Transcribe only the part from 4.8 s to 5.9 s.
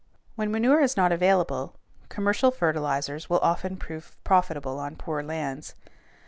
poor lands.